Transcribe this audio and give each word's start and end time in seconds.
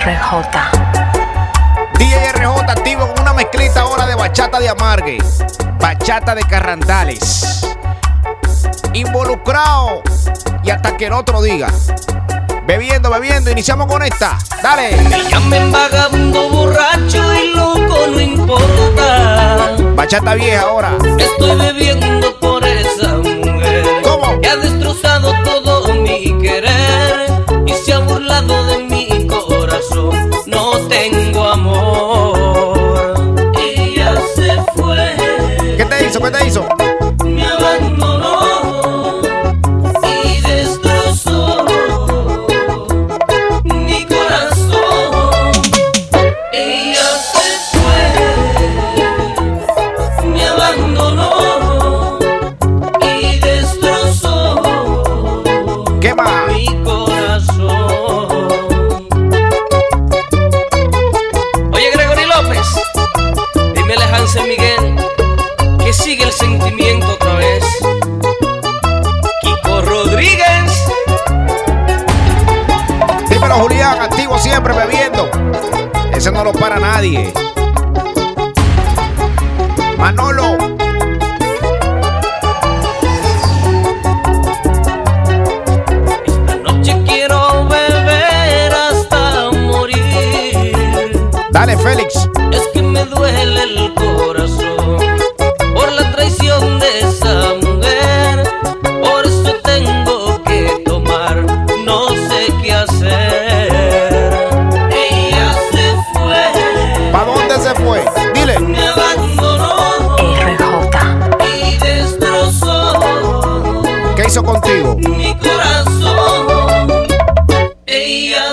RJ. 0.00 0.48
DJ 1.98 2.32
RJ 2.32 2.70
activo 2.70 3.06
con 3.08 3.20
una 3.20 3.34
mezclita 3.34 3.82
ahora 3.82 4.06
de 4.06 4.14
bachata 4.14 4.58
de 4.58 4.70
amargue, 4.70 5.18
bachata 5.78 6.34
de 6.34 6.42
carrandales. 6.44 7.66
Involucrado 8.94 10.02
y 10.64 10.70
hasta 10.70 10.96
que 10.96 11.06
el 11.06 11.12
otro 11.12 11.42
diga. 11.42 11.68
Bebiendo, 12.66 13.10
bebiendo, 13.10 13.50
iniciamos 13.50 13.88
con 13.88 14.02
esta. 14.02 14.38
Dale. 14.62 14.96
Me 15.02 15.22
llamen 15.28 15.70
vagabundo, 15.70 16.48
borracho 16.48 17.34
y 17.34 17.54
loco, 17.54 18.06
no 18.10 18.20
importa. 18.20 19.76
Bachata 19.96 20.34
vieja 20.34 20.62
ahora. 20.62 20.96
Estoy 21.18 21.58
bebiendo 21.58 22.40
por 22.40 22.64
esa 22.66 23.18
mujer. 23.18 23.84
¿Cómo? 24.02 24.40
Que 24.40 24.48
ha 24.48 24.56
destrozado 24.56 25.34
todo 25.44 25.92
mi 25.92 26.38
querer 26.40 27.44
y 27.66 27.72
se 27.74 27.92
ha 27.92 27.98
burlado 27.98 28.64
de 28.64 28.78
mi 28.78 28.89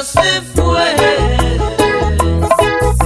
se 0.04 0.42
fue, 0.56 0.96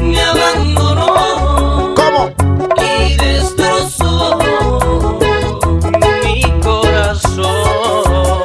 me 0.02 0.22
abandonó. 0.22 1.94
¿Cómo? 1.96 2.32
y 2.78 3.16
destrozó 3.18 4.40
mi 6.24 6.42
corazón. 6.62 8.44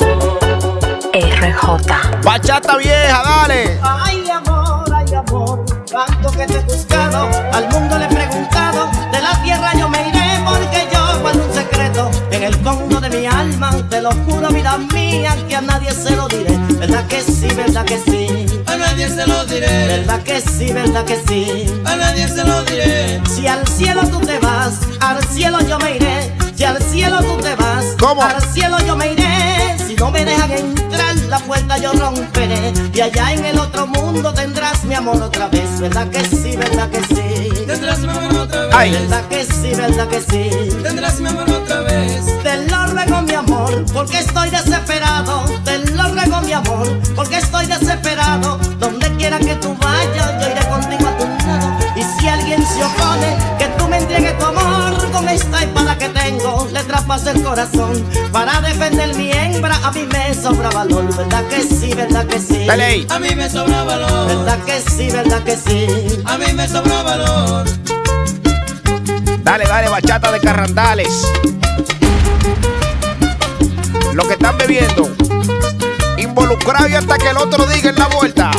RJ. 1.12 2.22
Bachata 2.22 2.76
vieja, 2.76 3.22
dale. 3.22 3.78
Ay 3.82 4.30
amor, 4.30 4.84
ay 4.94 5.14
amor, 5.14 5.64
tanto 5.90 6.30
que 6.30 6.46
te 6.46 6.58
he 6.58 6.62
buscado, 6.64 7.28
al 7.52 7.68
mundo 7.68 7.98
le 7.98 8.04
he 8.04 8.08
preguntado, 8.08 8.88
de 9.12 9.20
la 9.20 9.42
tierra 9.42 9.72
yo 9.76 9.88
me 9.88 10.08
iré 10.08 10.40
porque 10.44 10.86
yo 10.92 11.20
guardo 11.20 11.44
un 11.44 11.52
secreto 11.52 12.10
en 12.30 12.42
el 12.44 12.54
fondo 12.56 13.00
de 13.00 13.10
mi 13.10 13.26
alma, 13.26 13.70
te 13.88 14.00
lo 14.00 14.10
juro 14.12 14.48
vida 14.50 14.76
mía 14.78 15.36
que 15.48 15.56
a 15.56 15.60
nadie 15.60 15.90
se 15.92 16.14
lo 16.14 16.28
diré, 16.28 16.56
verdad 16.78 17.06
que 17.06 17.22
sí, 17.22 17.48
verdad 17.56 17.84
que 17.84 17.98
sí, 17.98 18.35
nadie 18.96 19.14
se 19.14 19.26
lo 19.26 19.44
diré, 19.44 19.86
verdad 19.88 20.22
que 20.22 20.40
sí, 20.40 20.72
verdad 20.72 21.04
que 21.04 21.16
sí. 21.28 21.66
a 21.84 21.96
nadie 21.96 22.26
se 22.28 22.42
lo 22.42 22.64
diré. 22.64 23.20
Si 23.28 23.46
al 23.46 23.66
cielo 23.68 24.00
tú 24.08 24.20
te 24.20 24.38
vas, 24.38 24.80
al 25.00 25.22
cielo 25.28 25.58
yo 25.60 25.78
me 25.78 25.96
iré. 25.96 26.32
Si 26.56 26.64
al 26.64 26.80
cielo 26.82 27.18
tú 27.18 27.36
te 27.36 27.54
vas, 27.56 27.84
¿Cómo? 28.00 28.22
al 28.22 28.42
cielo 28.54 28.78
yo 28.86 28.96
me 28.96 29.12
iré. 29.12 29.76
Si 29.86 29.94
no 29.96 30.10
me 30.10 30.24
dejan 30.24 30.50
entrar, 30.50 31.14
la 31.28 31.38
puerta 31.40 31.76
yo 31.76 31.92
romperé. 31.92 32.72
Y 32.94 33.00
allá 33.02 33.34
en 33.34 33.44
el 33.44 33.58
otro 33.58 33.86
mundo 33.86 34.32
tendrás 34.32 34.82
mi 34.84 34.94
amor 34.94 35.20
otra 35.22 35.48
vez. 35.48 35.78
¿Verdad 35.78 36.08
que 36.08 36.24
sí, 36.24 36.56
verdad 36.56 36.88
que 36.88 37.02
sí? 37.14 37.64
Tendrás 37.66 37.98
mi 37.98 38.08
amor 38.08 38.34
otra 38.34 38.60
vez. 38.62 38.74
Ay. 38.74 38.92
¿Verdad 38.92 39.24
que 39.28 39.44
sí, 39.44 39.74
verdad 39.76 40.08
que 40.08 40.20
sí? 40.22 40.68
Tendrás 40.82 41.20
mi 41.20 41.28
amor 41.28 41.50
otra 41.50 41.80
vez. 41.80 42.24
Te 42.42 42.66
lo 42.66 42.86
ruego 42.86 43.22
mi 43.22 43.34
amor, 43.34 43.84
porque 43.92 44.20
estoy 44.20 44.48
desesperado. 44.48 45.44
Te 45.64 45.78
lo 45.90 46.08
ruego 46.14 46.40
mi 46.40 46.52
amor, 46.54 46.98
porque 47.14 47.36
estoy 47.36 47.66
desesperado. 47.66 48.58
Quiera 49.38 49.54
que 49.54 49.60
tú 49.60 49.76
vayas, 49.82 50.32
yo 50.40 50.50
iré 50.50 50.66
contigo 50.66 51.08
a 51.08 51.18
tu 51.18 51.46
lado. 51.46 51.78
Y 51.94 52.02
si 52.02 52.28
alguien 52.28 52.64
se 52.66 52.82
opone, 52.82 53.36
que 53.58 53.66
tú 53.76 53.86
me 53.88 53.98
entregues 53.98 54.38
tu 54.38 54.44
amor. 54.46 55.10
Con 55.12 55.28
esta 55.28 55.62
espada 55.62 55.98
que 55.98 56.08
tengo, 56.08 56.66
le 56.72 56.82
traspasé 56.84 57.30
el 57.32 57.42
corazón. 57.42 58.02
Para 58.32 58.60
defender 58.62 59.14
mi 59.14 59.32
hembra, 59.32 59.76
a 59.84 59.90
mí 59.90 60.06
me 60.10 60.34
sobra 60.34 60.70
valor. 60.70 61.14
¿Verdad 61.14 61.44
que 61.48 61.62
sí, 61.62 61.92
verdad 61.94 62.26
que 62.26 62.38
sí? 62.38 62.64
Dale 62.66 62.84
ahí. 62.84 63.06
A 63.10 63.18
mí 63.18 63.34
me 63.34 63.50
sobra 63.50 63.82
valor. 63.82 64.26
¿Verdad 64.26 64.58
que 64.64 64.80
sí, 64.80 65.10
verdad 65.10 65.42
que 65.42 65.56
sí? 65.56 66.22
A 66.24 66.38
mí 66.38 66.52
me 66.54 66.68
sobra 66.68 67.02
valor. 67.02 67.66
Dale, 69.42 69.64
dale, 69.66 69.88
bachata 69.88 70.32
de 70.32 70.40
carrandales. 70.40 71.26
Lo 74.14 74.26
que 74.26 74.32
están 74.32 74.56
bebiendo. 74.56 75.10
Involucrado 76.16 76.88
y 76.88 76.94
hasta 76.94 77.18
que 77.18 77.28
el 77.28 77.36
otro 77.36 77.66
diga 77.66 77.90
en 77.90 77.96
la 77.96 78.06
vuelta. 78.08 78.50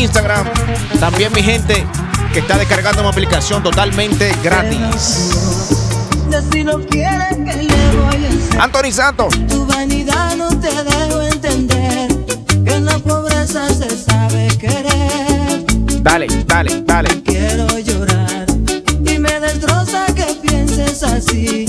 Instagram. 0.00 0.46
También 1.00 1.32
mi 1.32 1.42
gente 1.42 1.84
que 2.32 2.40
está 2.40 2.56
descargando 2.58 3.02
mi 3.02 3.08
aplicación 3.08 3.62
totalmente 3.62 4.32
gratis. 4.42 5.72
Anthony 8.58 8.92
Santos. 8.92 9.34
Tu 9.48 9.66
vanidad 9.66 10.36
no 10.36 10.48
te 10.60 10.68
dejo 10.68 11.22
entender 11.22 12.08
Que 12.64 12.74
en 12.74 12.84
la 12.84 12.98
pobreza 12.98 13.68
se 13.68 13.90
sabe 13.90 14.48
querer 14.58 15.64
Dale, 16.02 16.26
dale, 16.46 16.82
dale. 16.86 17.22
Quiero 17.22 17.78
llorar 17.78 18.46
Y 19.04 19.18
me 19.18 19.40
destroza 19.40 20.06
que 20.14 20.24
pienses 20.40 21.02
así 21.02 21.66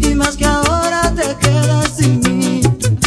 Y 0.00 0.14
más 0.14 0.36
que 0.36 0.46
ahora 0.46 1.12
te 1.14 1.34
quedas 1.36 1.96
sin 1.96 2.20
mí 2.20 2.62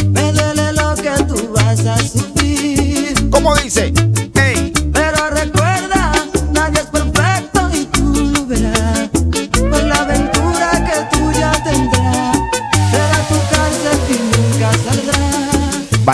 Me 0.08 0.32
duele 0.32 0.72
lo 0.72 0.94
que 0.94 1.24
tú 1.24 1.52
vas 1.54 1.86
a 1.86 1.96
sufrir 1.98 3.30
¿Cómo 3.30 3.54
dice? 3.56 3.92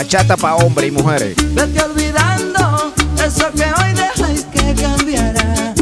Bachata 0.09 0.39
para 0.39 0.57
hombres 0.57 0.89
y 0.89 0.91
mujeres. 0.91 1.37
Vete 1.53 1.83
olvidando 1.83 2.95
eso 3.23 3.53
que 3.53 3.65
hoy 3.65 3.93
dejáis 3.93 4.47
que 4.51 4.75
cambiará. 4.75 5.75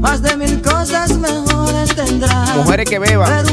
Más 0.00 0.20
de 0.20 0.36
mil 0.36 0.60
cosas 0.60 1.16
mejores 1.16 1.94
tendrás. 1.94 2.56
Mujeres 2.56 2.90
que 2.90 2.98
beban. 2.98 3.46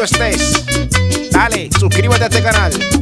Tú 0.00 0.04
estés. 0.04 1.30
Dale, 1.30 1.68
suscríbete 1.78 2.24
a 2.24 2.26
este 2.28 2.42
canal. 2.42 2.99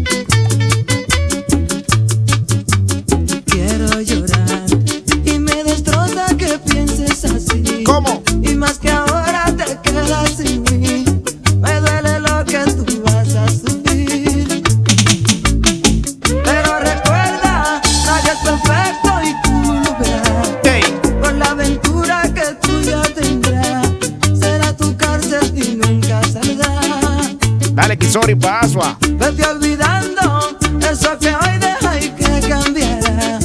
Kisori, 28.09 28.37
pasua. 28.37 28.97
Vete 29.03 29.47
olvidando 29.47 30.57
eso 30.81 31.19
que 31.19 31.29
hoy 31.29 31.59
deja 31.61 31.99
y 32.01 32.09
que 32.13 32.49
cambiará. 32.49 33.39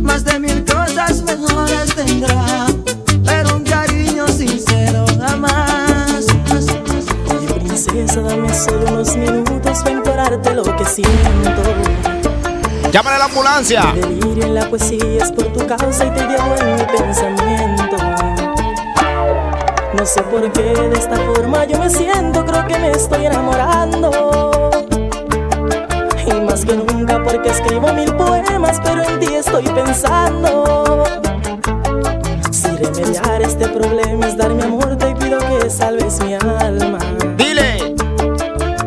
Más 0.00 0.24
de 0.24 0.38
mil 0.38 0.64
cosas 0.64 1.20
mejores 1.20 1.94
tendrá, 1.94 2.64
pero 3.26 3.56
un 3.56 3.62
cariño 3.62 4.26
sincero 4.28 5.04
jamás. 5.20 6.24
Oye, 7.28 7.60
princesa, 7.60 8.22
dame 8.22 8.54
solo 8.54 8.86
unos 8.90 9.14
minutos 9.18 9.80
para 9.80 9.90
implorarte 9.90 10.54
lo 10.54 10.62
que 10.62 10.86
siento. 10.86 11.62
Llámale 12.90 13.16
a 13.16 13.18
la 13.18 13.24
ambulancia. 13.26 13.92
Delirio 13.94 14.44
en 14.44 14.54
la 14.54 14.70
poesía 14.70 15.24
es 15.24 15.30
por 15.30 15.52
tu 15.52 15.66
causa 15.66 16.06
y 16.06 16.10
te 16.12 16.26
llevo 16.26 16.56
en 16.58 16.76
mi 16.76 16.84
pensamiento. 16.84 18.35
No 20.06 20.12
sé 20.12 20.22
por 20.22 20.52
qué 20.52 20.62
de 20.62 20.96
esta 20.96 21.16
forma 21.16 21.64
yo 21.64 21.80
me 21.80 21.90
siento, 21.90 22.44
creo 22.46 22.64
que 22.68 22.78
me 22.78 22.92
estoy 22.92 23.26
enamorando. 23.26 24.70
Y 26.24 26.32
más 26.42 26.64
que 26.64 26.76
nunca 26.76 27.20
porque 27.24 27.50
escribo 27.50 27.92
mil 27.92 28.14
poemas, 28.14 28.80
pero 28.84 29.02
en 29.02 29.18
ti 29.18 29.34
estoy 29.34 29.64
pensando. 29.64 31.02
Si 32.52 32.68
remediar 32.68 33.42
este 33.42 33.68
problema 33.68 34.28
es 34.28 34.36
dar 34.36 34.54
mi 34.54 34.62
amor, 34.62 34.96
te 34.96 35.12
pido 35.16 35.40
que 35.40 35.68
salves 35.68 36.22
mi 36.22 36.34
alma. 36.34 36.98
Dile. 37.36 37.96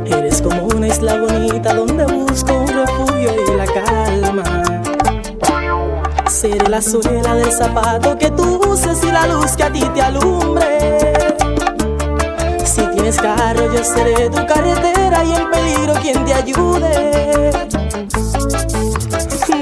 Eres 0.06 0.42
como 0.42 0.68
una 0.68 0.88
isla 0.88 1.18
bonita 1.18 1.74
donde 1.74 2.06
busco 2.06 2.54
un 2.54 2.68
refugio 2.70 3.30
y 3.46 3.58
la 3.58 3.66
calma. 3.66 4.44
Seré 6.30 6.70
la 6.70 6.82
suela 6.82 7.36
del 7.36 7.52
zapato 7.52 8.18
que 8.18 8.32
tú 8.32 8.62
uses 8.70 9.04
y 9.04 9.12
la 9.12 9.28
luz 9.28 9.58
que 9.58 9.64
a 9.64 9.70
ti 9.70 9.84
te 9.94 10.02
alumbre. 10.02 10.69
Tienes 13.10 13.74
yo 13.74 13.84
seré 13.84 14.30
tu 14.30 14.46
carretera 14.46 15.24
y 15.24 15.34
en 15.34 15.50
peligro 15.50 15.94
quien 16.00 16.24
te 16.26 16.34
ayude. 16.36 17.52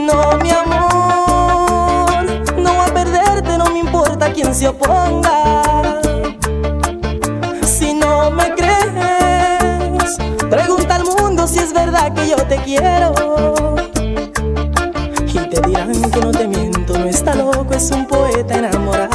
No, 0.06 0.38
mi 0.40 0.52
amor, 0.52 2.26
no 2.58 2.74
voy 2.74 2.90
a 2.90 2.94
perderte, 2.94 3.58
no 3.58 3.72
me 3.72 3.80
importa 3.80 4.34
quién 4.34 4.54
se 4.54 4.68
oponga. 4.68 6.02
Si 7.64 7.94
no 7.94 8.32
me 8.32 8.54
crees, 8.54 10.18
pregunta 10.50 10.96
al 10.96 11.06
mundo 11.06 11.48
si 11.48 11.60
es 11.60 11.72
verdad 11.72 12.14
que 12.14 12.28
yo 12.28 12.36
te 12.36 12.58
quiero. 12.58 13.14
Y 15.26 15.38
te 15.48 15.62
dirán 15.62 15.94
que 16.12 16.20
no 16.20 16.32
te 16.32 16.50
miento, 16.50 16.98
no 16.98 17.06
está 17.06 17.34
loco, 17.34 17.74
es 17.74 17.92
un 17.92 18.06
poeta 18.08 18.58
enamorado. 18.58 19.07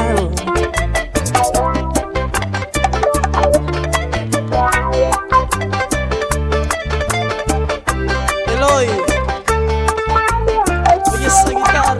Eloy, 8.84 8.98
oye 11.14 11.26
esa 11.26 11.50
guitarra. 11.50 11.96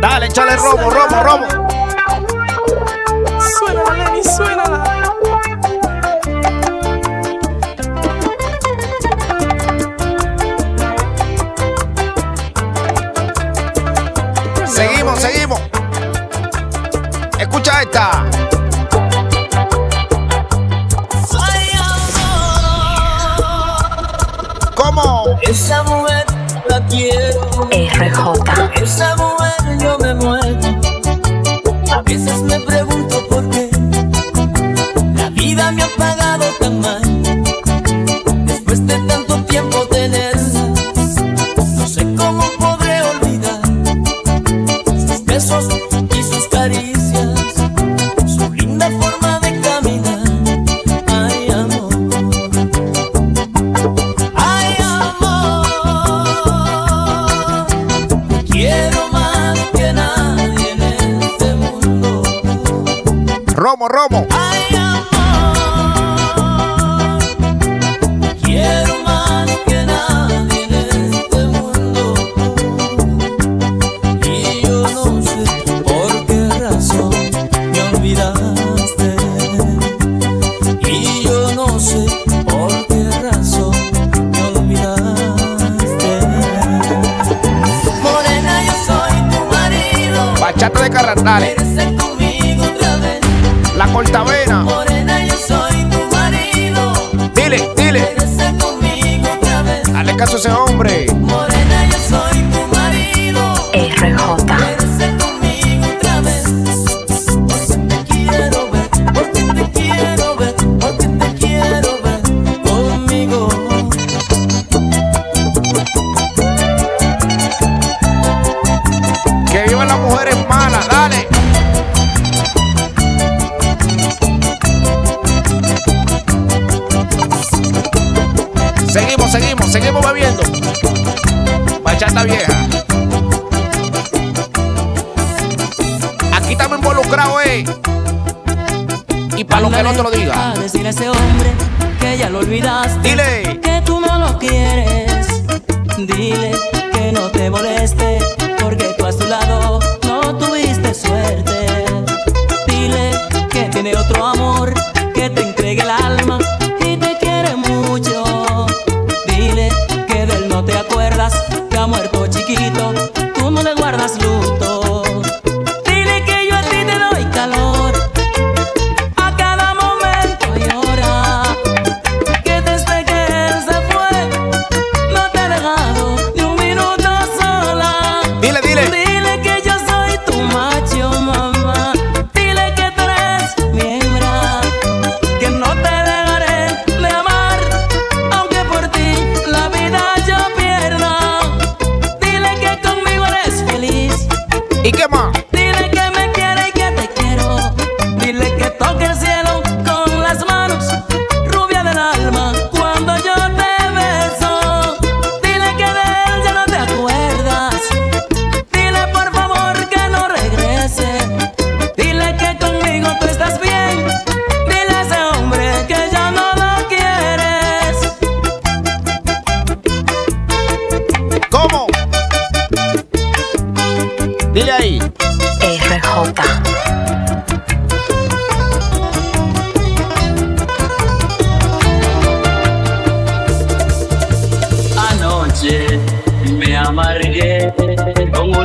Dale, 0.00 0.26
échale 0.26 0.56
romo, 0.56 0.90
romo, 0.90 1.22
romo. 1.22 1.46
Suénala, 3.58 3.92
Lenny, 4.10 4.24
suénala. 4.24 4.57
Quiero, 27.98 28.27
Romo, 63.88 64.27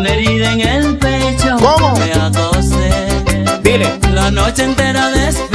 una 0.03 0.15
herida 0.15 0.51
en 0.51 0.59
el 0.59 0.97
pecho. 0.97 1.55
¿Cómo? 1.59 1.95
Me 1.95 2.11
acosté. 2.11 2.89
Dile. 3.63 3.87
La 4.11 4.29
noche 4.31 4.65
entera 4.65 5.09
despierto 5.11 5.52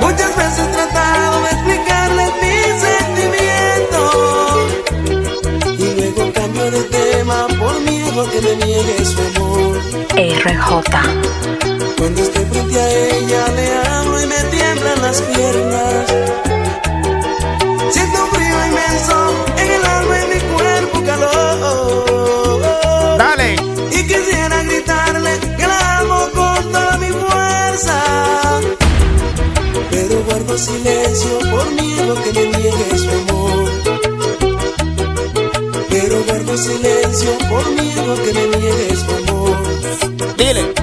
Muchas 0.00 0.36
veces 0.36 0.58
he 0.58 0.66
tratado 0.72 1.40
de 1.42 1.50
explicarle 1.52 2.24
mis 2.42 2.66
sentimientos. 2.82 4.12
Y 5.78 5.94
luego 5.98 6.32
cambio 6.34 6.70
de 6.70 6.82
tema 6.82 7.46
por 7.58 7.80
miedo 7.80 8.22
a 8.22 8.30
que 8.30 8.40
me 8.42 8.56
niegue 8.56 9.04
su 9.06 9.20
amor. 9.40 9.78
RJ. 10.14 10.68
Cuando 11.96 12.22
estoy 12.22 12.44
frente 12.44 12.78
a 12.78 12.88
ella 12.90 13.48
le 13.56 13.74
hablo 13.88 14.22
y 14.22 14.26
me 14.26 14.42
tiemblan 14.50 15.00
las 15.00 15.22
piernas. 15.22 16.12
Guardo 30.56 30.72
silencio 30.72 31.38
por 31.50 31.70
miedo 31.72 32.14
que 32.22 32.32
me 32.32 32.46
niegue 32.58 32.98
su 32.98 33.10
amor. 33.10 33.70
Pero 35.90 36.24
guardo 36.24 36.56
silencio 36.56 37.30
por 37.50 37.70
miedo 37.72 38.14
que 38.24 38.32
me 38.32 38.56
niegue 38.56 38.96
su 38.96 39.32
amor. 39.32 39.56
Dile. 40.38 40.74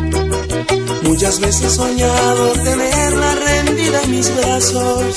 Muchas 1.03 1.39
veces 1.39 1.63
he 1.63 1.69
soñado 1.69 2.53
tenerla 2.63 3.35
rendida 3.35 4.03
en 4.03 4.11
mis 4.11 4.35
brazos. 4.35 5.15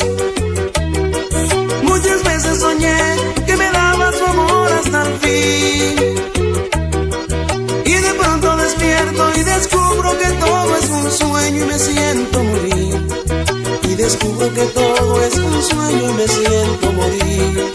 Descubro 14.26 14.52
que 14.54 14.66
todo 14.66 15.22
es 15.22 15.34
un 15.36 15.62
sueño 15.62 16.10
y 16.10 16.14
me 16.14 16.28
siento 16.28 16.92
morir. 16.92 17.72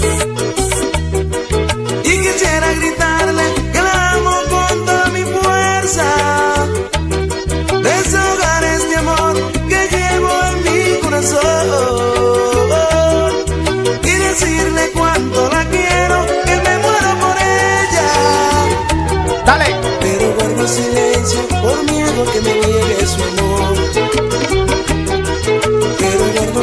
Y 2.03 2.17
quisiera 2.23 2.73
gritarle 2.73 3.43
que 3.71 3.81
la 3.81 4.11
amo 4.13 4.35
con 4.49 4.85
toda 4.85 5.09
mi 5.09 5.23
fuerza 5.23 6.05
desahogar 7.83 8.63
este 8.63 8.95
amor 8.97 9.35
que 9.69 9.87
llevo 9.95 10.31
en 10.49 10.63
mi 10.65 10.99
corazón 11.01 11.39
y 14.03 14.11
decirle 14.11 14.91
cuánto 14.93 15.49
la 15.49 15.65
quiero, 15.69 16.25
que 16.45 16.55
me 16.55 16.77
muero 16.83 17.11
por 17.21 17.35
ella. 17.37 18.07
Dale. 19.45 19.75
Pero 20.01 20.33
guardo 20.35 20.67
silencio 20.67 21.47
por 21.61 21.83
miedo 21.83 22.31
que 22.31 22.41
me 22.41 22.53
niegue 22.53 23.07
su 23.07 23.23
amor. 23.23 23.40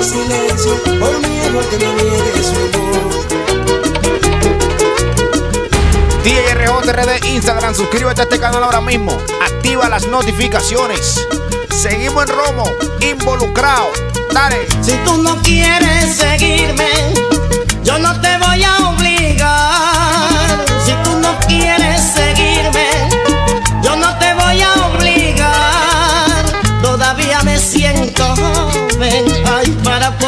Silencio 0.09 0.83
por 1.01 1.19
miedo 1.29 1.61
que 1.71 1.77
me 1.79 2.03
niegue 2.03 2.43
su 2.43 2.51
amor. 2.51 2.89
Instagram. 7.39 7.75
Suscríbete 7.75 8.23
a 8.23 8.25
este 8.25 8.39
canal 8.39 8.63
ahora 8.65 8.81
mismo. 8.81 9.13
Activa 9.43 9.89
las 9.89 10.07
notificaciones. 10.09 11.25
Seguimos 11.71 12.25
en 12.25 12.37
Romo. 12.37 12.65
Involucrado. 13.01 13.93
Dale. 14.33 14.67
Si 14.83 14.93
tú 15.05 15.23
no 15.23 15.41
quieres 15.43 16.17
seguirme, 16.17 16.89
yo 17.85 17.99
no 17.99 18.21
te 18.21 18.37
voy 18.39 18.63
a 18.65 18.89
obligar. 18.89 20.65
Si 20.85 20.93
tú 21.05 21.19
no 21.21 21.39
quieres 21.47 22.03
seguirme, 22.03 22.88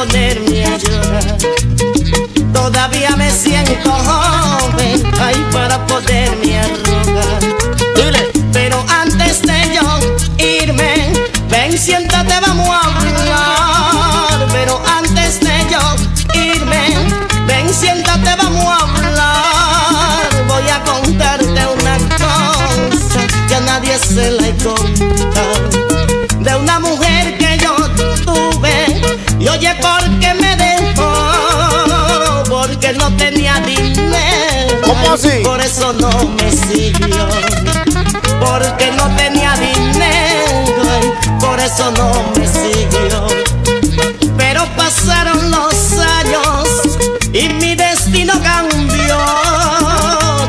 ponerme 0.01 0.65
a. 0.65 0.79
Todavía 2.55 3.11
me 3.17 3.31
siento 3.31 3.91
joven, 3.91 5.03
ay, 5.21 5.47
para 5.53 5.85
poderme 5.87 6.59
arrogar. 6.59 7.41
Pero 8.53 8.83
antes 8.89 9.43
de 9.43 9.75
yo 9.75 9.87
irme, 10.39 11.13
ven, 11.51 11.77
siéntate, 11.77 12.35
vamos 12.47 12.69
a 12.69 12.81
hablar. 12.81 14.49
Pero 14.53 14.81
antes 14.99 15.41
de 15.41 15.57
yo 15.71 15.83
irme, 16.35 16.83
ven, 17.47 17.69
siéntate, 17.73 18.37
vamos 18.37 18.65
a 18.65 18.79
hablar. 18.85 20.29
Voy 20.49 20.67
a 20.69 20.83
contarte 20.83 21.61
una 21.79 21.99
cosa 22.17 23.21
que 23.49 23.55
a 23.55 23.61
nadie 23.61 23.99
se 23.99 24.31
la 24.31 24.49
he 24.49 24.57
contado. 24.57 25.80
Por 35.11 35.61
eso 35.61 35.93
no 35.95 36.09
me 36.37 36.53
siguió 36.53 37.29
porque 38.39 38.93
no 38.93 39.09
tenía 39.17 39.55
dinero, 39.55 41.17
por 41.41 41.59
eso 41.59 41.91
no 41.91 42.13
me 42.37 42.47
siguió. 42.47 43.27
Pero 44.37 44.65
pasaron 44.77 45.51
los 45.51 45.99
años 45.99 46.69
y 47.33 47.49
mi 47.55 47.75
destino 47.75 48.35
cambió. 48.41 49.19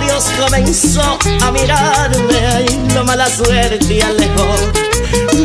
Dios 0.06 0.26
comenzó 0.40 1.18
a 1.42 1.52
mirarme, 1.52 2.46
ay, 2.54 2.88
no 2.94 3.04
mala 3.04 3.32
suerte 3.32 3.92
y 3.92 4.02
alejó. 4.02 4.56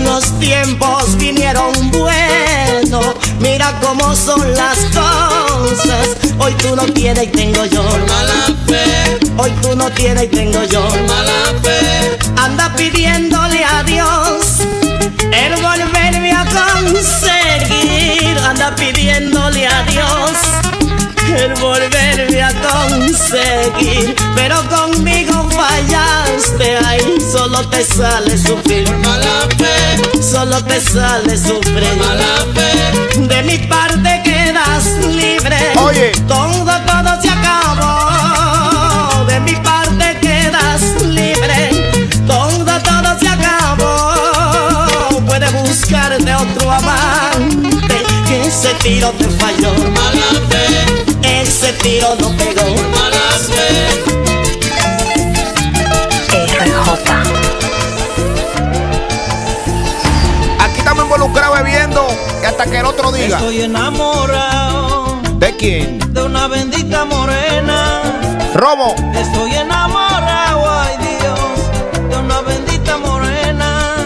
Los 0.04 0.38
tiempos 0.38 1.16
vinieron 1.16 1.73
buenos, 1.90 3.15
mira 3.40 3.78
cómo 3.83 4.14
son 4.14 4.40
las 4.55 4.78
cosas. 4.87 6.16
Hoy 6.38 6.52
tú 6.55 6.76
no 6.76 6.85
tienes 6.87 7.25
y 7.25 7.28
tengo 7.28 7.64
yo. 7.66 7.83
Mala 7.83 8.47
fe, 8.66 9.19
Hoy 9.38 9.50
tú 9.62 9.75
no 9.76 9.90
tienes 9.90 10.25
y 10.25 10.28
tengo 10.28 10.62
yo. 10.64 10.81
mala 11.09 11.61
fe. 11.62 12.19
Anda 12.37 12.73
pidiéndole 12.76 13.64
a 13.64 13.83
Dios 13.83 14.46
el 21.38 21.55
volverme 21.61 22.43
a 22.43 22.52
conseguir. 22.69 24.14
Pero 24.35 24.57
conmigo 24.69 25.49
fallaste, 25.50 26.76
ahí 26.87 27.19
solo 27.32 27.67
te 27.69 27.84
sale 27.84 28.37
sufrir. 28.39 28.89
Mala 28.99 29.49
fe, 29.58 30.23
Solo 30.23 30.63
te 30.65 30.80
sale 30.80 31.37
sufrir. 31.37 31.97
mala 31.99 32.45
fe. 32.54 33.19
De 33.21 33.43
mi 33.43 33.58
parte 33.67 34.21
quedas 34.25 34.87
libre. 35.15 35.56
Oye. 35.84 36.13
Todo, 36.28 36.65
todo 36.65 37.21
se 37.23 37.28
acabó. 37.30 39.25
De 39.26 39.41
mi 39.41 39.54
parte 39.56 40.19
quedas 40.21 40.82
libre. 41.04 41.71
Todo, 42.26 42.65
todo 42.82 43.19
se 43.21 43.28
acabó. 43.28 45.21
Puedes 45.26 45.52
buscarte 45.52 46.34
otro 46.34 46.71
amante. 46.71 47.97
Que 48.26 48.47
ese 48.47 48.75
tiro 48.82 49.10
te 49.13 49.28
falló. 49.28 49.73
Mala 49.91 50.30
fe, 50.50 50.96
Ese 51.67 51.79
tiro 51.83 52.15
no 52.21 52.31
pegó. 52.37 52.63
mala. 52.93 53.17
Aquí 60.61 60.79
estamos 60.79 61.02
involucrados 61.05 61.59
bebiendo 61.61 62.07
y 62.41 62.45
hasta 62.45 62.67
que 62.67 62.79
el 62.79 62.87
otro 62.87 63.11
diga. 63.11 63.39
Estoy 63.39 63.63
enamorado 63.63 65.21
¿De 65.41 65.57
quién? 65.57 65.99
de 66.15 66.23
una 66.23 66.47
bendita 66.47 67.05
morena. 67.05 68.00
Romo. 68.55 68.95
Estoy 69.15 69.55
enamorado, 69.57 70.71
ay 70.71 70.97
Dios, 70.99 72.09
de 72.11 72.17
una 72.17 72.43
bendita 72.43 72.97
morena. 72.99 73.97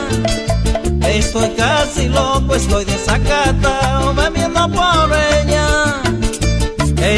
Estoy 1.03 1.51
casi 1.51 2.09
loco, 2.09 2.55
estoy 2.55 2.87
desacatado, 2.87 4.15
bebiendo 4.15 4.67
por 4.71 5.15
ella. 5.15 5.90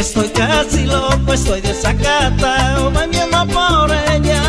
Estoy 0.03 0.29
casi 0.31 0.85
loco, 0.85 1.33
estoy 1.33 1.61
desacatado, 1.61 2.91
bebiendo 2.91 3.47
por 3.47 3.89
ella. 4.13 4.43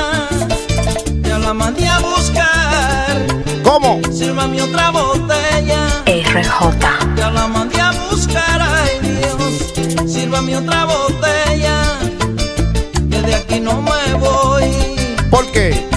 Ya 1.22 1.38
la 1.38 1.54
mandé 1.54 1.88
a 1.88 2.00
buscar, 2.00 3.28
¿Cómo? 3.64 4.02
sírvame 4.12 4.60
otra 4.64 4.90
botella. 4.90 6.04
RJ. 6.08 7.16
Ya 7.16 7.30
la 7.30 7.48
mandé 7.48 7.80
a 7.80 7.92
buscar, 8.10 8.62
ay 8.62 9.00
Dios, 9.04 10.12
sírvame 10.12 10.58
otra 10.58 10.86
botella. 10.86 12.00
Que 13.12 13.22
de 13.22 13.36
aquí 13.36 13.60
no 13.60 13.80
me 13.80 14.14
voy 14.16 14.72
¿Por 15.30 15.52
qué? 15.52 15.88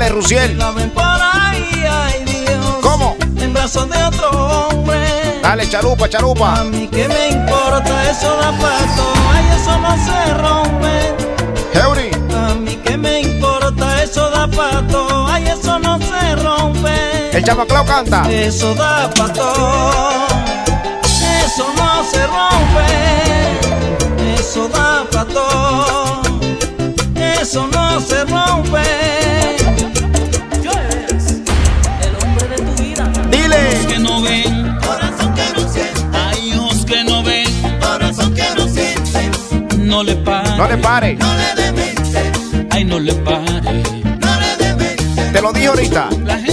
Dale, 0.00 0.12
Si 0.12 0.14
Rusiel. 0.14 0.58
¿Cómo? 2.80 3.16
En 3.36 3.52
brazos 3.52 3.86
de 3.90 4.02
otro 4.02 4.30
hombre. 4.30 4.98
Dale, 5.42 5.68
chalupa, 5.68 6.06
A 6.06 6.08
chalupa. 6.08 6.64
mí 6.64 6.88
que 6.88 7.06
me 7.06 7.28
importa 7.28 8.10
eso 8.10 8.34
da 8.38 8.50
pato, 8.52 9.12
ay 9.30 9.44
eso 9.56 9.78
no 9.78 9.96
se 10.06 10.34
rompe. 10.40 11.14
Heuri. 11.78 12.10
A 12.34 12.54
mí 12.54 12.76
que 12.76 12.96
me 12.96 13.20
importa 13.20 14.02
eso 14.02 14.30
da 14.30 14.48
pato, 14.48 15.26
ay 15.28 15.48
eso 15.48 15.78
no 15.78 15.98
se 15.98 16.34
rompe. 16.36 17.36
El 17.36 17.44
chamaclao 17.44 17.84
canta. 17.84 18.22
Eso 18.30 18.74
da 18.74 19.10
pato, 19.10 19.52
eso 21.44 21.66
no 21.76 22.04
se 22.10 22.26
rompe. 22.26 22.88
Eso 24.38 24.66
da 24.68 25.04
pato, 25.12 26.22
eso 27.42 27.66
no 27.66 28.00
se 28.00 28.24
rompe. 28.24 29.59
Dile. 33.50 33.86
que 33.88 33.98
no 33.98 34.22
ven, 34.22 34.78
corazón 34.86 35.34
que 35.34 35.60
no 35.60 35.68
siente, 35.68 36.00
hay 36.12 36.52
ojos 36.54 36.84
que 36.84 37.04
no 37.04 37.22
ven, 37.22 37.46
corazón 37.80 38.34
que 38.34 38.44
no 38.56 38.68
siente, 38.68 39.30
no 39.78 40.02
le 40.02 40.16
pare, 40.16 40.56
No 40.56 40.68
le 40.68 40.76
pare. 40.78 41.16
no 41.16 41.34
le 41.34 41.62
demente, 41.62 42.32
ay 42.70 42.84
no 42.84 42.98
le 42.98 43.12
pare, 43.14 43.82
no 44.20 44.40
le 44.40 44.56
demente. 44.64 45.30
Te 45.32 45.42
lo 45.42 45.52
dije 45.52 45.66
ahorita. 45.66 46.08
La 46.24 46.36
gente 46.38 46.49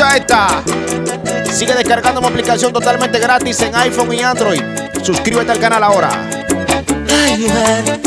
Escucha 0.00 0.16
esta. 0.16 0.62
Sigue 1.52 1.74
descargando 1.74 2.22
mi 2.22 2.28
aplicación 2.28 2.72
totalmente 2.72 3.18
gratis 3.18 3.60
en 3.60 3.74
iPhone 3.74 4.14
y 4.14 4.22
Android. 4.22 4.62
Suscríbete 5.02 5.52
al 5.52 5.58
canal 5.58 5.84
ahora. 5.84 6.08
Ay, 7.06 7.36
mujer, 7.36 8.00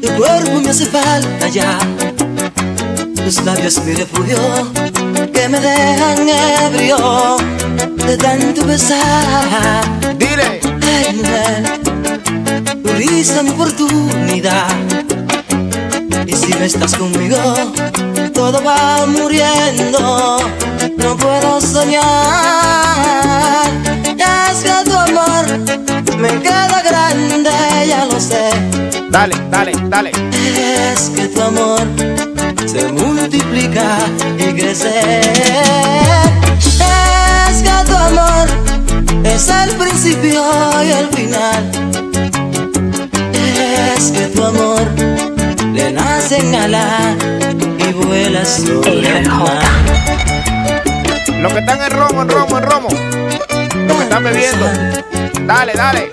tu 0.00 0.08
cuerpo 0.14 0.60
me 0.62 0.70
hace 0.70 0.86
falta 0.86 1.48
ya. 1.48 1.78
Tus 3.16 3.44
labios 3.44 3.84
mi 3.84 3.92
refugio, 3.92 4.38
que 5.30 5.46
me 5.46 5.60
dejan 5.60 6.26
ebrio 6.72 7.36
de 8.06 8.16
tanto 8.16 8.64
besar. 8.64 9.84
Dile. 10.16 10.60
Ay, 10.80 11.16
mujer, 11.16 11.80
tu 12.82 12.92
risa 12.94 13.42
mi 13.42 13.50
oportunidad. 13.50 14.68
Y 16.26 16.34
si 16.34 16.54
no 16.54 16.64
estás 16.64 16.94
conmigo, 16.94 17.36
todo 18.50 18.62
va 18.62 19.06
muriendo, 19.06 20.36
no 20.98 21.16
puedo 21.16 21.60
soñar. 21.62 22.04
Es 24.18 24.58
que 24.62 24.84
tu 24.84 24.94
amor 24.94 25.46
me 26.18 26.28
queda 26.42 26.82
grande, 26.82 27.50
ya 27.88 28.04
lo 28.04 28.20
sé. 28.20 28.50
Dale, 29.10 29.34
dale, 29.50 29.72
dale. 29.88 30.10
Es 30.10 31.08
que 31.14 31.28
tu 31.28 31.40
amor 31.40 31.80
se 32.66 32.92
multiplica 32.92 33.96
y 34.38 34.52
crece. 34.52 35.20
Es 37.48 37.62
que 37.62 37.76
tu 37.86 37.96
amor 37.96 38.46
es 39.24 39.48
el 39.48 39.70
principio 39.76 40.42
y 40.84 40.90
el 40.90 41.08
final. 41.16 41.62
Es 43.96 44.10
que 44.10 44.26
tu 44.26 44.44
amor 44.44 44.82
le 45.72 45.92
nace 45.92 46.36
en 46.36 46.54
alas 46.54 47.33
los 51.40 51.52
que 51.52 51.58
están 51.60 51.80
en 51.80 51.90
romo, 51.92 52.22
en 52.22 52.28
romo, 52.28 52.58
en 52.58 52.64
romo. 52.64 52.88
Los 52.90 53.96
que 53.96 54.02
están 54.02 54.22
bebiendo. 54.22 54.66
Dale, 55.46 55.72
dale. 55.72 56.12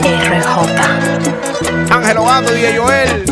RJ. 0.00 0.66
Ángelo 1.88 2.24
Gando 2.24 2.56
y 2.56 2.76
Joel. 2.76 3.24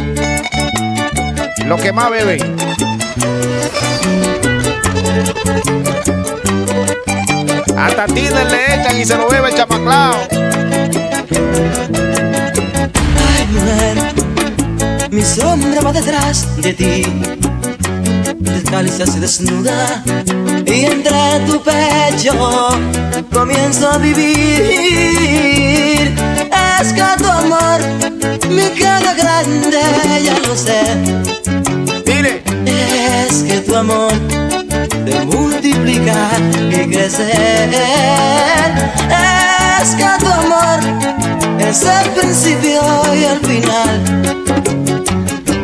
Los 1.67 1.81
que 1.81 1.93
más 1.93 2.09
beben. 2.09 2.57
Hasta 7.77 8.07
Tinder 8.07 8.49
le 8.49 8.75
echan 8.77 9.01
y 9.01 9.05
se 9.05 9.17
lo 9.17 9.29
bebe 9.29 9.49
el 9.49 9.55
chamaclao. 9.57 10.29
Mi 15.15 15.23
sombra 15.23 15.81
va 15.81 15.93
detrás 15.93 16.45
de 16.57 16.75
ti. 16.75 17.05
Descalza 18.41 19.07
se 19.07 19.21
desnuda 19.21 20.03
y 20.67 20.87
entre 20.87 21.39
tu 21.47 21.63
pecho 21.63 22.35
comienzo 23.33 23.93
a 23.93 23.99
vivir. 23.99 24.27
Es 26.81 26.93
que 26.93 27.05
tu 27.19 27.29
amor 27.29 27.81
me 28.51 28.73
queda 28.73 29.15
grande, 29.15 29.81
ya 30.25 30.37
lo 30.49 30.57
sé. 30.57 30.83
Dile. 32.05 32.43
Es 32.67 33.45
que 33.45 33.61
tu 33.61 33.77
amor 33.77 34.13
de 35.05 35.25
multiplicar 35.27 36.41
y 36.71 36.91
crecer. 36.91 37.71
Es 39.81 39.91
que 39.97 40.07
tu 40.19 40.27
amor 40.27 40.81
es 41.59 41.83
el 41.83 42.11
principio 42.11 42.81
y 43.15 43.25
el 43.25 43.39
final. 43.41 44.35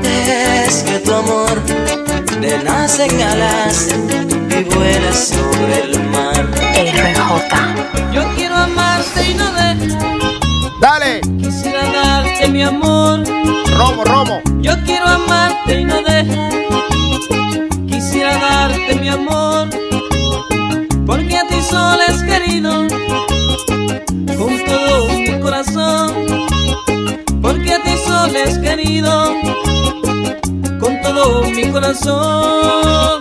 Es 0.05 0.83
que 0.83 0.98
tu 0.98 1.14
amor 1.14 1.61
le 2.40 2.62
nacen 2.62 3.11
alas 3.22 3.88
y 4.50 4.64
vuela 4.64 5.12
sobre 5.12 5.83
el 5.85 6.05
mar. 6.11 6.46
RJ. 6.74 8.12
Yo 8.12 8.22
quiero 8.35 8.57
amarte 8.57 9.31
y 9.31 9.35
no 9.35 9.53
dejar. 9.53 10.00
Dale. 10.81 11.20
Quisiera 11.38 11.83
darte 11.90 12.48
mi 12.48 12.62
amor. 12.62 13.24
Romo, 13.76 14.05
romo. 14.05 14.40
Yo 14.61 14.72
quiero 14.85 15.07
amarte 15.07 15.81
y 15.81 15.85
no 15.85 16.03
dejar. 16.03 16.80
Darte 18.70 18.94
mi 19.00 19.09
amor. 19.09 19.68
Porque 21.04 21.37
a 21.37 21.46
ti 21.48 21.61
solo 21.61 22.02
es 22.09 22.22
querido. 22.22 22.87
Con 24.38 24.64
todo 24.64 25.09
mi 25.09 25.40
corazón. 25.40 26.12
Porque 27.42 27.74
a 27.74 27.83
ti 27.83 27.96
solo 28.06 28.38
es 28.38 28.59
querido. 28.59 29.35
Con 30.78 31.00
todo 31.02 31.42
mi 31.50 31.64
corazón. 31.72 33.20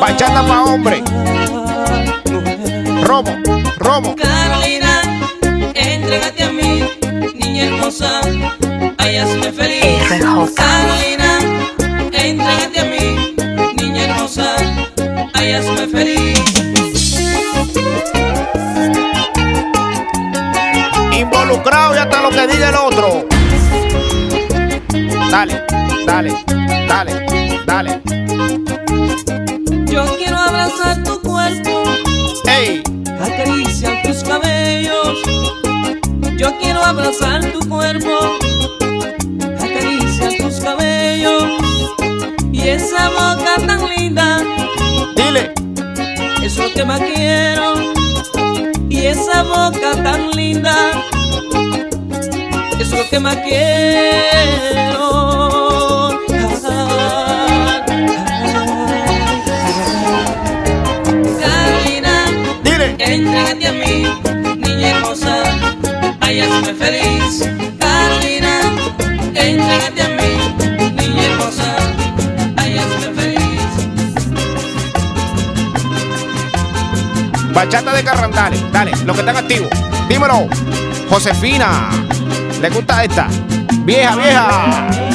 Bachata 0.00 0.42
pa' 0.46 0.62
hombre. 0.64 1.04
Romo, 3.02 3.32
romo. 3.78 4.16
Feliz. 15.86 16.38
Involucrado 21.12 21.94
y 21.94 21.98
hasta 21.98 22.22
lo 22.22 22.30
que 22.30 22.46
diga 22.46 22.68
el 22.70 22.74
otro. 22.76 23.26
Dale, 25.30 25.62
dale, 26.06 26.32
dale, 26.88 27.60
dale. 27.66 28.00
Yo 29.86 30.04
quiero 30.16 30.36
abrazar 30.38 31.02
tu 31.04 31.20
cuerpo, 31.20 31.82
Ey, 32.46 32.82
acariciar 33.20 34.02
tus 34.02 34.22
cabellos. 34.24 35.18
Yo 36.36 36.56
quiero 36.58 36.82
abrazar 36.82 37.44
tu 37.52 37.68
cuerpo, 37.68 38.38
acariciar 39.58 40.32
tus 40.38 40.60
cabellos. 40.60 41.44
Y 42.52 42.68
esa 42.68 43.08
boca 43.10 43.56
tan 43.66 43.88
linda. 43.88 44.42
dile. 45.16 45.55
Es 46.56 46.62
lo 46.62 46.72
que 46.72 46.84
más 46.84 47.00
quiero. 47.00 47.74
Y 48.88 49.06
esa 49.06 49.42
boca 49.42 50.02
tan 50.02 50.30
linda 50.30 50.74
es 52.78 52.90
lo 52.90 53.08
que 53.08 53.20
más 53.20 53.36
quiero. 53.36 54.96
Carolina, 61.40 62.24
Dile. 62.62 62.96
entrégate 62.98 63.66
a 63.66 63.72
mí, 63.72 64.04
niña 64.56 64.90
hermosa, 64.90 65.42
ay, 66.20 66.40
hazme 66.40 66.74
feliz. 66.74 67.65
Bachata 77.66 77.92
de 77.94 78.04
Carrandale, 78.04 78.56
dale, 78.70 78.92
los 79.04 79.16
que 79.16 79.22
están 79.22 79.36
activos. 79.36 79.68
Dímelo. 80.08 80.46
Josefina. 81.10 81.90
¿Le 82.60 82.70
gusta 82.70 83.02
esta? 83.02 83.26
Vieja, 83.84 84.14
vieja. 84.14 85.05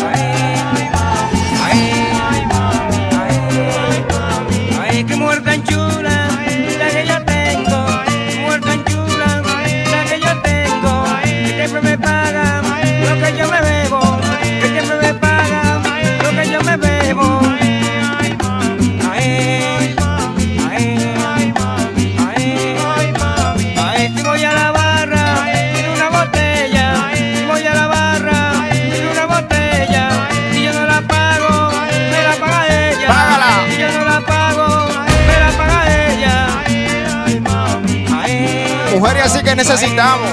Mujeres 39.01 39.23
así 39.23 39.43
que 39.43 39.55
necesitamos. 39.55 40.29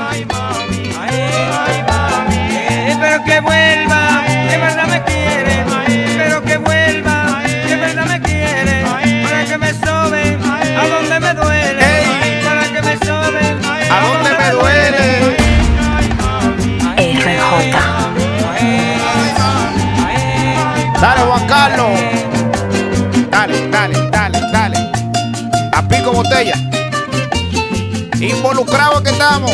Espero 2.87 3.25
que 3.25 3.41
vuelva, 3.41 4.25
que 4.51 4.59
verdad 4.59 4.87
me 4.87 5.03
quiere. 5.05 5.65
Espero 6.11 6.43
que 6.45 6.59
vuelva, 6.59 7.41
que 7.67 7.77
verdad 7.77 8.05
me 8.05 8.21
quiere. 8.21 8.85
Para 9.25 9.45
que 9.47 9.57
me 9.57 9.73
sobe 9.73 10.37
a 10.77 10.87
donde 10.87 11.19
me 11.19 11.33
duele. 11.33 11.81
Ey. 11.81 12.45
Para 12.45 12.65
que 12.65 12.83
me 12.83 12.99
sobe 12.99 13.57
¿A 13.91 14.01
dónde 14.07 14.31
me 14.37 14.51
duele? 14.51 15.37
RJ. 17.25 17.79
Dale, 21.01 21.21
Juan 21.23 21.47
Carlos. 21.47 21.99
Dale, 23.31 23.69
dale, 23.69 24.11
dale, 24.11 24.41
dale. 24.53 24.91
A 25.73 25.83
pico 25.89 26.13
botella. 26.13 26.68
Involucrados 28.21 29.01
que 29.03 29.11
estamos. 29.11 29.51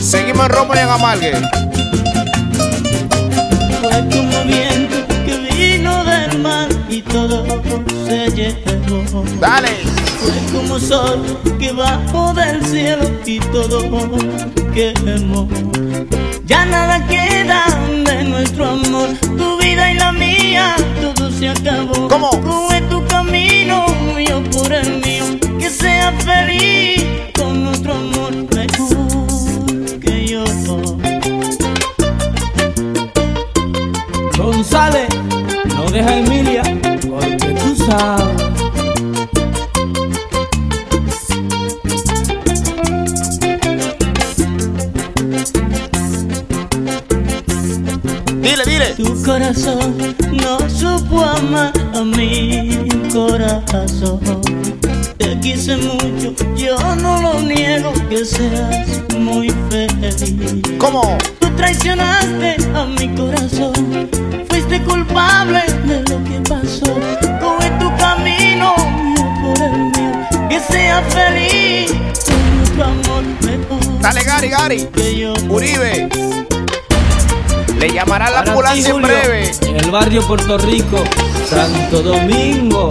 Seguimos 0.00 0.46
en 0.46 0.52
Roma 0.52 0.74
y 0.76 0.78
en 0.78 0.88
Amalgue. 0.88 1.32
Fue 3.80 3.90
como 4.08 4.44
viento 4.44 4.96
que 5.24 5.48
vino 5.52 6.04
del 6.04 6.38
mar 6.38 6.68
y 6.88 7.02
todo 7.02 7.44
se 8.06 8.30
llevó. 8.30 9.24
Dale. 9.40 9.70
Fue 10.20 10.58
como 10.60 10.78
sol 10.78 11.24
que 11.58 11.72
bajó 11.72 12.32
del 12.34 12.64
cielo 12.64 13.10
y 13.24 13.40
todo 13.40 13.80
quemó. 14.72 15.48
Le 77.78 77.92
llamará 77.92 78.30
la 78.30 78.40
ambulancia 78.40 78.94
en 78.94 79.02
breve. 79.02 79.50
En 79.60 79.76
el 79.76 79.90
barrio 79.90 80.26
Puerto 80.26 80.56
Rico, 80.56 81.04
Santo 81.50 82.02
Domingo. 82.02 82.90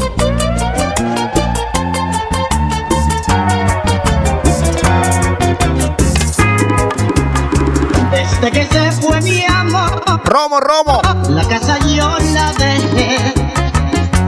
Desde 8.12 8.52
que 8.52 8.68
se 8.68 8.92
fue 9.02 9.20
mi 9.22 9.44
amor, 9.48 10.04
Romo, 10.24 10.60
Romo. 10.60 11.02
la 11.30 11.44
casa 11.48 11.80
yo 11.80 12.18
la 12.34 12.54
dejé. 12.54 13.18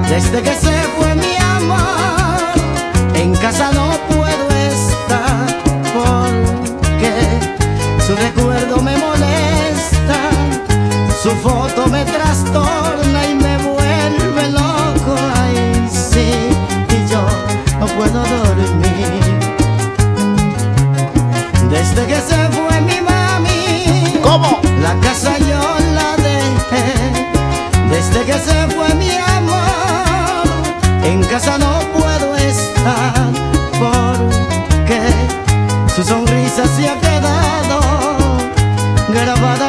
Desde 0.10 0.42
que 0.42 0.56
se 0.56 0.84
fue 0.98 1.14
mi 1.14 1.36
amor, 1.38 2.40
en 3.14 3.36
casa 3.36 3.70
no 3.74 3.87
me 11.90 12.04
trastorna 12.06 13.26
y 13.28 13.36
me 13.36 13.58
vuelve 13.58 14.50
loco. 14.52 15.16
Ay, 15.36 15.88
sí, 15.92 16.30
y 16.96 17.12
yo 17.12 17.22
no 17.80 17.86
puedo 17.88 18.20
dormir. 18.20 19.22
Desde 21.70 22.06
que 22.06 22.16
se 22.16 22.50
fue 22.56 22.82
mi 22.82 23.02
mami, 23.02 24.20
¿Cómo? 24.24 24.60
la 24.82 24.94
casa 25.02 25.38
yo 25.38 25.62
la 25.98 26.16
dejé. 26.18 26.86
Desde 27.90 28.26
que 28.26 28.34
se 28.34 28.68
fue 28.76 28.94
mi 28.96 29.12
amor, 29.38 30.48
en 31.04 31.24
casa 31.26 31.58
no 31.58 31.80
puedo 31.98 32.36
estar 32.36 33.14
porque 33.80 35.00
su 35.96 36.04
sonrisa 36.04 36.64
se 36.76 36.90
ha 36.90 37.00
quedado 37.00 37.80
grabada 39.10 39.67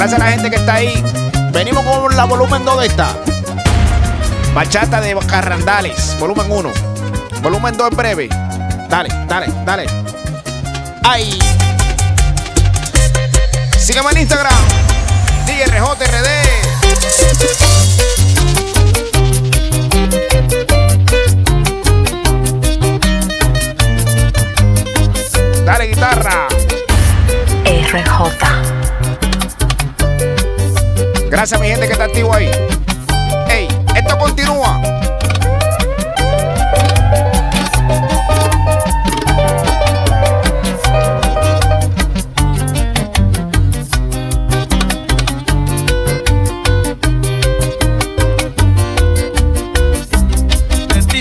Gracias 0.00 0.18
a 0.18 0.24
la 0.24 0.32
gente 0.32 0.48
que 0.48 0.56
está 0.56 0.76
ahí. 0.76 1.04
Venimos 1.52 1.84
con 1.84 2.16
la 2.16 2.24
volumen 2.24 2.64
2 2.64 2.80
de 2.80 2.86
esta. 2.86 3.14
Bachata 4.54 4.98
de 4.98 5.14
Carrandales, 5.26 6.16
volumen 6.18 6.46
1. 6.50 6.72
Volumen 7.42 7.76
2 7.76 7.90
en 7.90 7.96
breve. 7.98 8.28
Dale, 8.88 9.10
dale, 9.28 9.52
dale. 9.66 9.84
Ay. 11.04 11.38
Sígueme 13.78 14.12
en 14.12 14.18
Instagram. 14.20 14.54
DRJRD. 15.44 16.28
Dale, 25.66 25.86
guitarra. 25.88 26.48
RJ. 27.66 28.79
Gracias 31.30 31.60
a 31.60 31.62
mi 31.62 31.68
gente 31.68 31.86
que 31.86 31.92
está 31.92 32.04
activo 32.04 32.34
ahí. 32.34 32.50
Ey, 33.48 33.68
esto 33.94 34.18
continúa. 34.18 34.80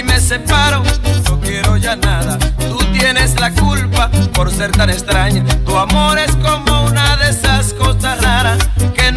me 0.04 0.15
no 1.26 1.39
quiero 1.39 1.78
ya 1.78 1.95
nada. 1.95 2.39
Tú 2.58 2.80
tienes 2.93 3.39
la 3.39 3.52
culpa 3.52 4.10
por 4.34 4.52
ser 4.52 4.72
tan 4.72 4.89
extraña. 4.89 5.45
Tu 5.65 5.78
amor 5.78 6.17
es 6.17 6.36
como 6.38 6.86
una 6.86 7.15
de 7.17 7.30
esas 7.30 7.74
cosas 7.74 8.19
raras 8.22 8.58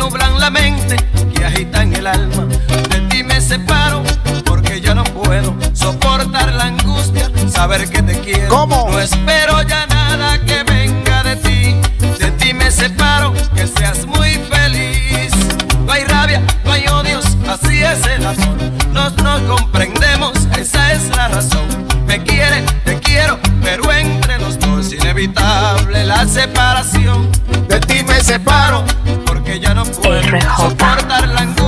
nublan 0.02 0.38
la 0.40 0.50
mente 0.50 0.96
y 1.38 1.42
agitan 1.42 1.92
el 1.94 2.06
alma. 2.06 2.44
De 2.90 3.00
ti 3.08 3.22
me 3.22 3.40
separo 3.40 4.02
porque 4.44 4.80
ya 4.80 4.94
no 4.94 5.04
puedo 5.04 5.54
soportar 5.72 6.52
la 6.52 6.64
angustia, 6.64 7.30
saber 7.48 7.88
que 7.88 8.02
te 8.02 8.18
quiero. 8.20 8.48
¿Cómo? 8.48 8.88
No 8.90 9.00
espero 9.00 9.62
ya 9.62 9.86
nada 9.86 10.40
que 10.44 10.64
venga 10.64 11.22
de 11.22 11.36
ti. 11.36 11.76
De 12.18 12.30
ti 12.32 12.52
me 12.52 12.70
separo, 12.70 13.32
que 13.54 13.66
seas 13.66 14.04
muy 14.06 14.30
feliz. 14.50 15.32
No 15.86 15.92
hay 15.92 16.04
rabia, 16.04 16.42
no 16.64 16.72
hay 16.72 16.84
odios, 16.88 17.24
así 17.48 17.82
es 17.82 18.04
el 18.06 18.26
amor. 18.26 18.56
Nos, 18.92 19.16
nos 19.18 19.40
comprendemos, 19.42 20.32
esa 20.58 20.92
es 20.92 21.08
la 21.16 21.28
razón. 21.28 21.66
Me 22.06 22.22
quieren, 22.22 22.66
te 22.84 22.98
quiero, 22.98 23.38
pero 23.62 23.92
entre 23.92 24.38
los 24.38 24.58
dos 24.58 24.86
es 24.86 24.92
inevitable 24.94 26.04
la 26.04 26.26
separación. 26.26 27.30
De 27.68 27.78
ti 27.80 28.02
me 28.06 28.20
separo, 28.20 28.84
porque 29.52 29.66
ya 29.66 29.74
no 29.74 29.84
puedo 29.84 30.22
soportar 30.56 31.28
la 31.28 31.40
angustia, 31.40 31.61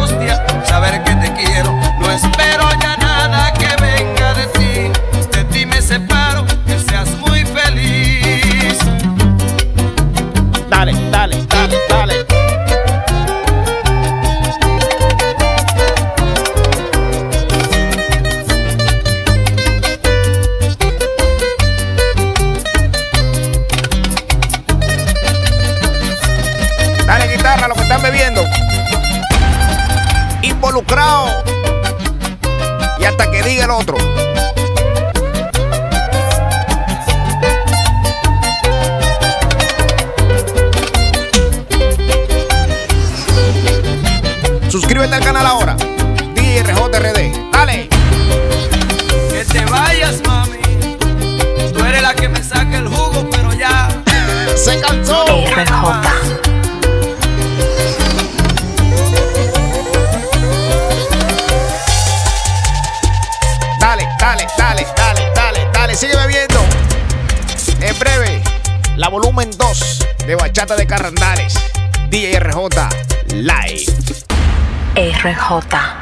de 75.45 75.61
Carrandales. 75.61 75.94